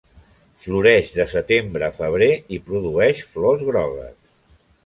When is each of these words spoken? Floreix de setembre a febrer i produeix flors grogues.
Floreix 0.63 1.11
de 1.17 1.27
setembre 1.33 1.87
a 1.89 1.93
febrer 1.99 2.31
i 2.57 2.61
produeix 2.71 3.25
flors 3.35 3.63
grogues. 3.71 4.13